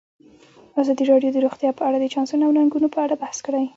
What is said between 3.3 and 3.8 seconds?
کړی.